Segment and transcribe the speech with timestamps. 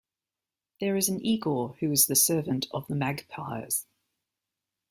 [0.79, 3.85] There is an Igor who is the servant of the Magpyrs.